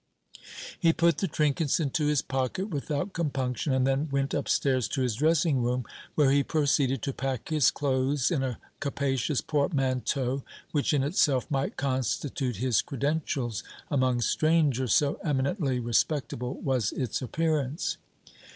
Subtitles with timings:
[0.79, 5.13] He put the trinkets into his pocket without compunction, and then went upstairs to his
[5.13, 5.85] dressing room,
[6.15, 11.77] where he proceeded to pack his clothes in a capacious portmanteau, which in itself might
[11.77, 17.97] constitute his credentials among strangers, so eminently respectable was its appearance.